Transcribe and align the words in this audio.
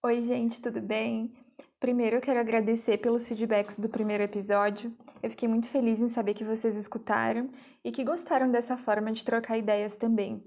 Oi, 0.00 0.22
gente, 0.22 0.62
tudo 0.62 0.80
bem? 0.80 1.32
Primeiro 1.80 2.16
eu 2.16 2.20
quero 2.20 2.38
agradecer 2.38 2.98
pelos 2.98 3.26
feedbacks 3.26 3.76
do 3.80 3.88
primeiro 3.88 4.22
episódio. 4.22 4.96
Eu 5.20 5.28
fiquei 5.28 5.48
muito 5.48 5.66
feliz 5.66 6.00
em 6.00 6.08
saber 6.08 6.34
que 6.34 6.44
vocês 6.44 6.76
escutaram 6.76 7.50
e 7.84 7.90
que 7.90 8.04
gostaram 8.04 8.48
dessa 8.48 8.76
forma 8.76 9.10
de 9.10 9.24
trocar 9.24 9.58
ideias 9.58 9.96
também. 9.96 10.40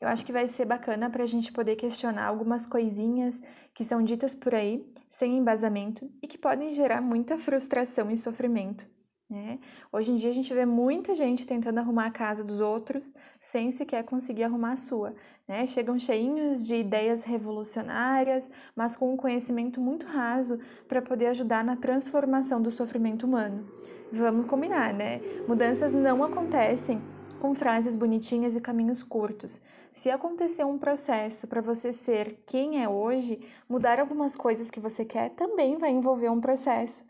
Eu 0.00 0.06
acho 0.06 0.24
que 0.24 0.32
vai 0.32 0.46
ser 0.46 0.66
bacana 0.66 1.10
para 1.10 1.24
a 1.24 1.26
gente 1.26 1.52
poder 1.52 1.74
questionar 1.74 2.26
algumas 2.26 2.64
coisinhas 2.64 3.42
que 3.74 3.84
são 3.84 4.04
ditas 4.04 4.36
por 4.36 4.54
aí, 4.54 4.86
sem 5.10 5.36
embasamento, 5.36 6.08
e 6.22 6.28
que 6.28 6.38
podem 6.38 6.72
gerar 6.72 7.00
muita 7.00 7.36
frustração 7.36 8.08
e 8.08 8.16
sofrimento. 8.16 8.86
Né? 9.32 9.58
Hoje 9.90 10.12
em 10.12 10.16
dia 10.16 10.28
a 10.28 10.34
gente 10.34 10.52
vê 10.52 10.66
muita 10.66 11.14
gente 11.14 11.46
tentando 11.46 11.78
arrumar 11.78 12.04
a 12.04 12.10
casa 12.10 12.44
dos 12.44 12.60
outros 12.60 13.14
sem 13.40 13.72
sequer 13.72 14.04
conseguir 14.04 14.44
arrumar 14.44 14.72
a 14.72 14.76
sua. 14.76 15.14
Né? 15.48 15.64
Chegam 15.64 15.98
cheinhos 15.98 16.62
de 16.62 16.74
ideias 16.74 17.22
revolucionárias, 17.22 18.50
mas 18.76 18.94
com 18.94 19.10
um 19.10 19.16
conhecimento 19.16 19.80
muito 19.80 20.04
raso 20.04 20.60
para 20.86 21.00
poder 21.00 21.28
ajudar 21.28 21.64
na 21.64 21.76
transformação 21.76 22.60
do 22.60 22.70
sofrimento 22.70 23.24
humano. 23.24 23.66
Vamos 24.12 24.44
combinar, 24.44 24.92
né? 24.92 25.22
Mudanças 25.48 25.94
não 25.94 26.22
acontecem 26.22 27.00
com 27.40 27.54
frases 27.54 27.96
bonitinhas 27.96 28.54
e 28.54 28.60
caminhos 28.60 29.02
curtos. 29.02 29.62
Se 29.94 30.10
acontecer 30.10 30.64
um 30.64 30.76
processo 30.76 31.48
para 31.48 31.62
você 31.62 31.90
ser 31.90 32.38
quem 32.46 32.82
é 32.82 32.88
hoje, 32.88 33.40
mudar 33.66 33.98
algumas 33.98 34.36
coisas 34.36 34.70
que 34.70 34.78
você 34.78 35.06
quer 35.06 35.30
também 35.30 35.78
vai 35.78 35.90
envolver 35.90 36.28
um 36.28 36.40
processo. 36.40 37.02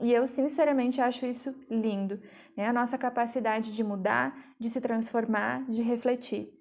E 0.00 0.12
eu 0.12 0.26
sinceramente 0.26 1.00
acho 1.00 1.26
isso 1.26 1.54
lindo, 1.68 2.20
né? 2.56 2.68
A 2.68 2.72
nossa 2.72 2.96
capacidade 2.96 3.72
de 3.72 3.82
mudar, 3.82 4.54
de 4.58 4.68
se 4.70 4.80
transformar, 4.80 5.64
de 5.68 5.82
refletir. 5.82 6.54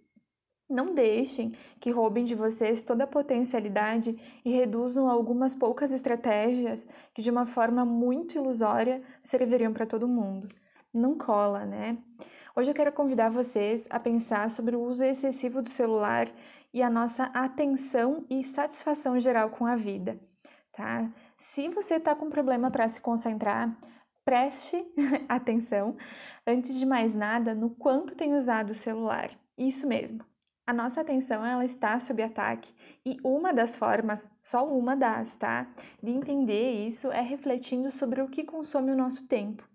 Não 0.70 0.94
deixem 0.94 1.56
que 1.80 1.92
roubem 1.92 2.26
de 2.26 2.36
vocês 2.36 2.84
toda 2.84 3.06
a 3.06 3.08
potencialidade 3.08 4.20
e 4.44 4.52
reduzam 4.52 5.10
algumas 5.10 5.56
poucas 5.56 5.92
estratégias 5.92 6.88
que, 7.14 7.22
de 7.22 7.30
uma 7.30 7.46
forma 7.46 7.86
muito 7.86 8.36
ilusória, 8.36 9.02
serviriam 9.22 9.72
para 9.72 9.86
todo 9.86 10.08
mundo. 10.08 10.50
Não 10.94 11.18
cola, 11.18 11.64
né? 11.64 11.98
Hoje 12.56 12.72
eu 12.72 12.76
quero 12.76 12.92
convidar 12.92 13.30
vocês 13.30 13.88
a 13.90 14.00
pensar 14.00 14.50
sobre 14.50 14.76
o 14.76 14.82
uso 14.82 15.04
excessivo 15.04 15.62
do 15.62 15.70
celular 15.70 16.28
e 16.74 16.82
a 16.82 16.90
nossa 16.90 17.26
atenção 17.26 18.26
e 18.30 18.44
satisfação 18.44 19.20
geral 19.20 19.52
com 19.52 19.66
a 19.66 19.76
vida, 19.76 20.20
tá? 20.78 21.12
Se 21.36 21.68
você 21.70 21.96
está 21.96 22.16
com 22.16 22.30
problema 22.30 22.70
para 22.70 22.88
se 22.88 23.02
concentrar, 23.02 23.76
preste 24.24 24.86
atenção, 25.28 25.98
antes 26.46 26.78
de 26.78 26.86
mais 26.86 27.16
nada, 27.16 27.56
no 27.56 27.72
quanto 27.72 28.16
tem 28.16 28.36
usado 28.36 28.70
o 28.70 28.76
celular. 28.76 29.32
Isso 29.58 29.88
mesmo. 29.88 30.24
A 30.68 30.74
nossa 30.74 31.02
atenção 31.02 31.44
ela 31.46 31.66
está 31.66 31.98
sob 31.98 32.22
ataque 32.22 32.74
e 33.04 33.18
uma 33.24 33.54
das 33.54 33.76
formas, 33.76 34.30
só 34.42 34.68
uma 34.68 34.96
das, 34.96 35.36
tá, 35.38 35.68
de 36.04 36.12
entender 36.12 36.86
isso 36.86 37.10
é 37.12 37.22
refletindo 37.22 37.90
sobre 37.90 38.22
o 38.22 38.28
que 38.28 38.44
consome 38.44 38.92
o 38.92 38.96
nosso 38.96 39.26
tempo. 39.28 39.68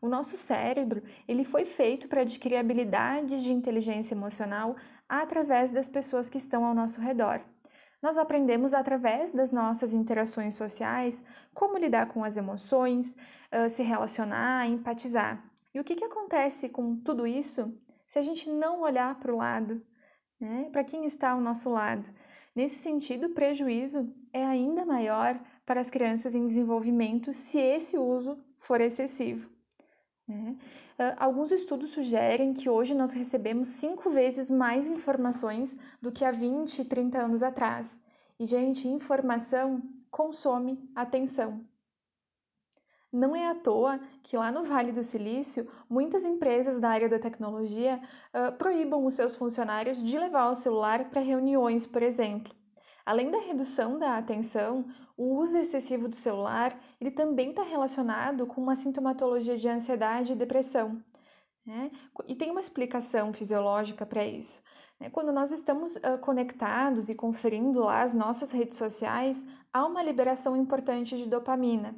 O 0.00 0.08
nosso 0.08 0.36
cérebro, 0.36 1.02
ele 1.28 1.44
foi 1.44 1.64
feito 1.64 2.08
para 2.08 2.22
adquirir 2.22 2.56
habilidades 2.56 3.44
de 3.44 3.52
inteligência 3.52 4.14
emocional 4.14 4.74
através 5.08 5.70
das 5.70 5.88
pessoas 5.88 6.28
que 6.28 6.38
estão 6.38 6.64
ao 6.64 6.74
nosso 6.74 7.00
redor. 7.00 7.40
Nós 8.02 8.18
aprendemos 8.18 8.74
através 8.74 9.32
das 9.32 9.52
nossas 9.52 9.94
interações 9.94 10.54
sociais 10.54 11.24
como 11.54 11.78
lidar 11.78 12.08
com 12.08 12.24
as 12.24 12.36
emoções, 12.36 13.16
se 13.70 13.82
relacionar, 13.84 14.66
empatizar. 14.66 15.40
E 15.72 15.78
o 15.78 15.84
que, 15.84 15.94
que 15.94 16.04
acontece 16.04 16.68
com 16.68 16.96
tudo 16.96 17.26
isso 17.26 17.72
se 18.04 18.18
a 18.18 18.22
gente 18.22 18.50
não 18.50 18.80
olhar 18.80 19.14
para 19.20 19.32
o 19.32 19.36
lado, 19.36 19.80
né? 20.40 20.68
para 20.72 20.82
quem 20.82 21.04
está 21.04 21.30
ao 21.30 21.40
nosso 21.40 21.70
lado? 21.70 22.10
Nesse 22.54 22.82
sentido, 22.82 23.28
o 23.28 23.34
prejuízo 23.34 24.12
é 24.32 24.44
ainda 24.44 24.84
maior 24.84 25.40
para 25.64 25.80
as 25.80 25.88
crianças 25.88 26.34
em 26.34 26.44
desenvolvimento 26.44 27.32
se 27.32 27.58
esse 27.58 27.96
uso 27.96 28.36
for 28.58 28.80
excessivo. 28.80 29.48
Né? 30.34 30.56
Uh, 30.98 31.16
alguns 31.18 31.52
estudos 31.52 31.90
sugerem 31.90 32.52
que 32.54 32.68
hoje 32.68 32.94
nós 32.94 33.12
recebemos 33.12 33.68
cinco 33.68 34.10
vezes 34.10 34.50
mais 34.50 34.88
informações 34.88 35.78
do 36.00 36.12
que 36.12 36.24
há 36.24 36.30
20, 36.30 36.84
30 36.84 37.18
anos 37.18 37.42
atrás. 37.42 37.98
E, 38.38 38.46
gente, 38.46 38.88
informação 38.88 39.82
consome 40.10 40.90
atenção. 40.94 41.64
Não 43.12 43.36
é 43.36 43.46
à 43.46 43.54
toa 43.54 44.00
que 44.22 44.38
lá 44.38 44.50
no 44.50 44.64
Vale 44.64 44.90
do 44.90 45.02
Silício, 45.02 45.70
muitas 45.88 46.24
empresas 46.24 46.80
da 46.80 46.88
área 46.88 47.10
da 47.10 47.18
tecnologia 47.18 48.00
uh, 48.32 48.56
proíbam 48.56 49.04
os 49.04 49.14
seus 49.14 49.34
funcionários 49.34 50.02
de 50.02 50.18
levar 50.18 50.48
o 50.48 50.54
celular 50.54 51.10
para 51.10 51.20
reuniões, 51.20 51.86
por 51.86 52.02
exemplo. 52.02 52.54
Além 53.04 53.30
da 53.30 53.38
redução 53.38 53.98
da 53.98 54.16
atenção, 54.16 54.86
o 55.22 55.38
uso 55.38 55.56
excessivo 55.56 56.08
do 56.08 56.16
celular 56.16 56.76
ele 57.00 57.12
também 57.12 57.50
está 57.50 57.62
relacionado 57.62 58.44
com 58.44 58.60
uma 58.60 58.74
sintomatologia 58.74 59.56
de 59.56 59.68
ansiedade 59.68 60.32
e 60.32 60.36
depressão. 60.36 61.00
Né? 61.64 61.92
E 62.26 62.34
tem 62.34 62.50
uma 62.50 62.58
explicação 62.58 63.32
fisiológica 63.32 64.04
para 64.04 64.26
isso. 64.26 64.60
Né? 64.98 65.10
Quando 65.10 65.32
nós 65.32 65.52
estamos 65.52 65.94
uh, 65.94 66.18
conectados 66.20 67.08
e 67.08 67.14
conferindo 67.14 67.78
lá 67.78 68.02
as 68.02 68.12
nossas 68.12 68.50
redes 68.50 68.76
sociais, 68.76 69.46
há 69.72 69.86
uma 69.86 70.02
liberação 70.02 70.56
importante 70.56 71.16
de 71.16 71.28
dopamina. 71.28 71.94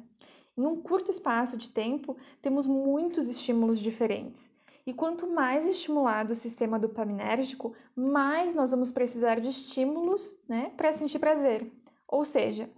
Em 0.55 0.63
um 0.63 0.79
curto 0.79 1.09
espaço 1.09 1.57
de 1.57 1.71
tempo, 1.71 2.15
temos 2.43 2.67
muitos 2.67 3.27
estímulos 3.27 3.79
diferentes. 3.79 4.51
E 4.85 4.93
quanto 4.93 5.27
mais 5.27 5.67
estimulado 5.67 6.33
o 6.33 6.35
sistema 6.35 6.77
dopaminérgico, 6.77 7.73
mais 7.95 8.53
nós 8.53 8.69
vamos 8.69 8.91
precisar 8.91 9.39
de 9.39 9.49
estímulos 9.49 10.37
né, 10.47 10.71
para 10.77 10.93
sentir 10.93 11.17
prazer. 11.17 11.71
Ou 12.07 12.23
seja, 12.23 12.69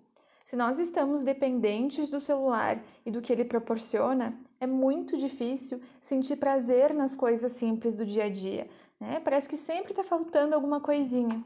se 0.48 0.56
nós 0.56 0.80
estamos 0.80 1.24
dependentes 1.24 2.08
do 2.08 2.22
celular 2.22 2.82
e 3.06 3.12
do 3.12 3.22
que 3.22 3.34
ele 3.34 3.44
proporciona, 3.44 4.34
é 4.62 4.66
muito 4.66 5.18
difícil 5.18 5.82
sentir 6.02 6.38
prazer 6.38 6.94
nas 6.94 7.14
coisas 7.14 7.52
simples 7.52 7.98
do 7.98 8.06
dia 8.06 8.24
a 8.24 8.30
dia. 8.30 8.66
Né? 8.98 9.20
Parece 9.20 9.50
que 9.50 9.58
sempre 9.58 9.92
está 9.92 10.06
faltando 10.06 10.56
alguma 10.56 10.80
coisinha. 10.80 11.44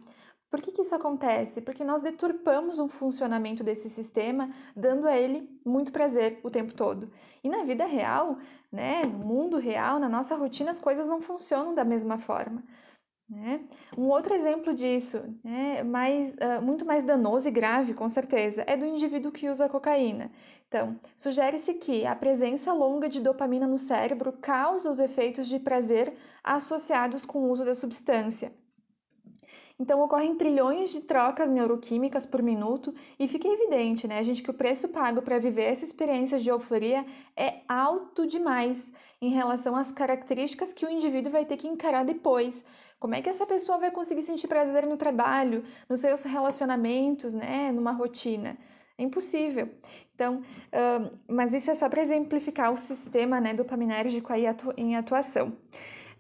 Por 0.51 0.61
que, 0.61 0.71
que 0.71 0.83
isso 0.83 0.93
acontece? 0.93 1.61
Porque 1.61 1.83
nós 1.83 2.03
deturpamos 2.03 2.77
o 2.77 2.87
funcionamento 2.87 3.63
desse 3.63 3.89
sistema, 3.89 4.53
dando 4.75 5.07
a 5.07 5.17
ele 5.17 5.49
muito 5.65 5.91
prazer 5.91 6.39
o 6.43 6.51
tempo 6.51 6.71
todo. 6.71 7.11
E 7.43 7.49
na 7.49 7.63
vida 7.63 7.85
real, 7.85 8.37
né, 8.71 9.01
no 9.03 9.25
mundo 9.25 9.57
real, 9.57 9.97
na 9.97 10.09
nossa 10.09 10.35
rotina, 10.35 10.69
as 10.69 10.79
coisas 10.79 11.09
não 11.09 11.19
funcionam 11.19 11.73
da 11.73 11.83
mesma 11.83 12.19
forma. 12.19 12.63
Né? 13.31 13.61
Um 13.97 14.09
outro 14.09 14.33
exemplo 14.33 14.73
disso, 14.73 15.23
né, 15.41 15.83
mais, 15.83 16.35
uh, 16.35 16.61
muito 16.61 16.85
mais 16.85 17.05
danoso 17.05 17.47
e 17.47 17.51
grave, 17.51 17.93
com 17.93 18.09
certeza, 18.09 18.61
é 18.67 18.75
do 18.75 18.85
indivíduo 18.85 19.31
que 19.31 19.47
usa 19.47 19.69
cocaína. 19.69 20.29
Então, 20.67 20.99
sugere-se 21.15 21.75
que 21.75 22.05
a 22.05 22.13
presença 22.13 22.73
longa 22.73 23.07
de 23.07 23.21
dopamina 23.21 23.65
no 23.65 23.77
cérebro 23.77 24.33
causa 24.33 24.91
os 24.91 24.99
efeitos 24.99 25.47
de 25.47 25.59
prazer 25.59 26.13
associados 26.43 27.25
com 27.25 27.39
o 27.39 27.49
uso 27.49 27.63
da 27.63 27.73
substância. 27.73 28.53
Então, 29.81 29.99
ocorrem 29.99 30.35
trilhões 30.35 30.91
de 30.91 31.01
trocas 31.01 31.49
neuroquímicas 31.49 32.23
por 32.23 32.43
minuto 32.43 32.93
e 33.17 33.27
fica 33.27 33.47
evidente, 33.47 34.07
né, 34.07 34.21
gente, 34.21 34.43
que 34.43 34.51
o 34.51 34.53
preço 34.53 34.89
pago 34.89 35.23
para 35.23 35.39
viver 35.39 35.63
essa 35.63 35.83
experiência 35.83 36.39
de 36.39 36.49
euforia 36.49 37.03
é 37.35 37.61
alto 37.67 38.27
demais 38.27 38.93
em 39.19 39.29
relação 39.29 39.75
às 39.75 39.91
características 39.91 40.71
que 40.71 40.85
o 40.85 40.89
indivíduo 40.89 41.31
vai 41.31 41.45
ter 41.45 41.57
que 41.57 41.67
encarar 41.67 42.05
depois. 42.05 42.63
Como 42.99 43.15
é 43.15 43.23
que 43.23 43.29
essa 43.29 43.43
pessoa 43.43 43.79
vai 43.79 43.89
conseguir 43.89 44.21
sentir 44.21 44.47
prazer 44.47 44.85
no 44.85 44.97
trabalho, 44.97 45.63
nos 45.89 45.99
seus 45.99 46.25
relacionamentos, 46.25 47.33
né, 47.33 47.71
numa 47.71 47.91
rotina? 47.91 48.59
É 48.99 49.03
impossível. 49.03 49.67
Então, 50.13 50.41
uh, 50.41 51.09
mas 51.27 51.55
isso 51.55 51.71
é 51.71 51.73
só 51.73 51.89
para 51.89 52.01
exemplificar 52.01 52.71
o 52.71 52.77
sistema 52.77 53.41
né, 53.41 53.51
dopaminérgico 53.51 54.31
aí 54.31 54.45
atu 54.45 54.71
em 54.77 54.95
atuação. 54.95 55.57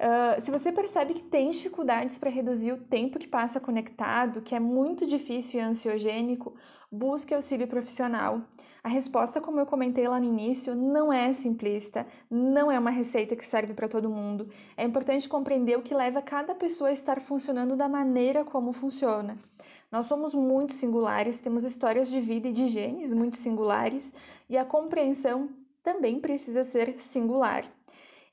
Uh, 0.01 0.41
se 0.41 0.49
você 0.49 0.71
percebe 0.71 1.13
que 1.13 1.21
tem 1.21 1.51
dificuldades 1.51 2.17
para 2.17 2.27
reduzir 2.27 2.71
o 2.71 2.77
tempo 2.77 3.19
que 3.19 3.27
passa 3.27 3.59
conectado, 3.59 4.41
que 4.41 4.55
é 4.55 4.59
muito 4.59 5.05
difícil 5.05 5.59
e 5.59 5.63
ansiogênico, 5.63 6.55
busque 6.91 7.35
auxílio 7.35 7.67
profissional. 7.67 8.41
A 8.83 8.89
resposta, 8.89 9.39
como 9.39 9.59
eu 9.59 9.65
comentei 9.67 10.07
lá 10.07 10.19
no 10.19 10.25
início, 10.25 10.73
não 10.73 11.13
é 11.13 11.31
simplista, 11.33 12.07
não 12.31 12.71
é 12.71 12.79
uma 12.79 12.89
receita 12.89 13.35
que 13.35 13.45
serve 13.45 13.75
para 13.75 13.87
todo 13.87 14.09
mundo. 14.09 14.49
É 14.75 14.83
importante 14.83 15.29
compreender 15.29 15.77
o 15.77 15.83
que 15.83 15.93
leva 15.93 16.19
cada 16.19 16.55
pessoa 16.55 16.89
a 16.89 16.93
estar 16.93 17.21
funcionando 17.21 17.77
da 17.77 17.87
maneira 17.87 18.43
como 18.43 18.73
funciona. 18.73 19.37
Nós 19.91 20.07
somos 20.07 20.33
muito 20.33 20.73
singulares, 20.73 21.39
temos 21.39 21.63
histórias 21.63 22.09
de 22.09 22.19
vida 22.19 22.47
e 22.47 22.53
de 22.53 22.67
genes 22.67 23.13
muito 23.13 23.37
singulares, 23.37 24.11
e 24.49 24.57
a 24.57 24.65
compreensão 24.65 25.49
também 25.83 26.19
precisa 26.19 26.63
ser 26.63 26.97
singular. 26.97 27.65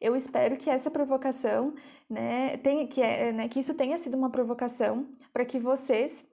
Eu 0.00 0.14
espero 0.14 0.56
que 0.56 0.70
essa 0.70 0.90
provocação, 0.90 1.74
né, 2.08 2.56
tenha, 2.58 2.86
que, 2.86 3.02
é, 3.02 3.32
né, 3.32 3.48
que 3.48 3.58
isso 3.58 3.74
tenha 3.74 3.98
sido 3.98 4.16
uma 4.16 4.30
provocação 4.30 5.08
para 5.32 5.44
que 5.44 5.58
vocês, 5.58 6.24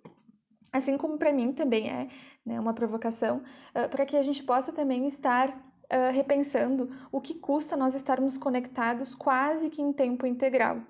assim 0.72 0.98
como 0.98 1.18
para 1.18 1.34
mim 1.34 1.52
também 1.52 1.90
é 1.90 2.08
né, 2.46 2.60
uma 2.60 2.74
provocação, 2.74 3.38
uh, 3.76 3.90
para 3.90 4.06
que 4.06 4.16
a 4.16 4.22
gente 4.22 4.44
possa 4.44 4.72
também 4.72 5.08
estar 5.08 5.50
uh, 5.50 6.14
repensando 6.14 6.90
o 7.12 7.20
que 7.20 7.34
custa 7.34 7.76
nós 7.76 7.96
estarmos 7.96 8.38
conectados 8.38 9.16
quase 9.16 9.70
que 9.72 9.82
em 9.82 9.92
tempo 9.92 10.28
integral. 10.28 10.82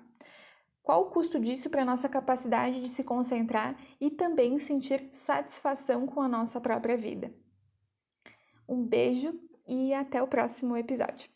Qual 0.82 1.02
o 1.02 1.10
custo 1.10 1.40
disso 1.40 1.68
para 1.68 1.82
a 1.82 1.84
nossa 1.84 2.08
capacidade 2.08 2.80
de 2.80 2.88
se 2.88 3.02
concentrar 3.02 3.76
e 4.00 4.08
também 4.10 4.58
sentir 4.58 5.08
satisfação 5.10 6.06
com 6.06 6.20
a 6.20 6.28
nossa 6.28 6.60
própria 6.60 6.96
vida? 6.96 7.34
Um 8.68 8.84
beijo 8.84 9.34
e 9.66 9.92
até 9.92 10.22
o 10.22 10.28
próximo 10.28 10.76
episódio. 10.76 11.35